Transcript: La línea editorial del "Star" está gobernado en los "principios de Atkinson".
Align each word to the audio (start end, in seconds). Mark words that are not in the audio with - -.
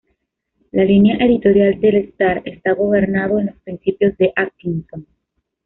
La 0.71 0.83
línea 0.83 1.17
editorial 1.23 1.79
del 1.79 1.95
"Star" 1.97 2.41
está 2.45 2.71
gobernado 2.73 3.37
en 3.37 3.45
los 3.45 3.57
"principios 3.59 4.17
de 4.17 4.33
Atkinson". 4.35 5.05